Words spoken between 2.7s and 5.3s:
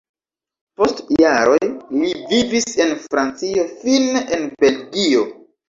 en Francio, fine en Belgio.